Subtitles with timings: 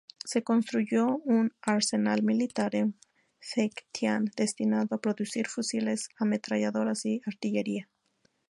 [0.25, 2.95] Se construyó un arsenal militar en
[3.39, 7.87] Fengtian destinado a producir fusiles, ametralladoras y artillería.